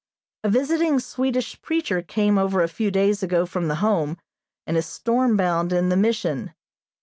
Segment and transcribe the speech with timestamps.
[0.43, 4.17] A visiting Swedish preacher came over a few days ago from the Home,
[4.65, 6.55] and is storm bound in the Mission.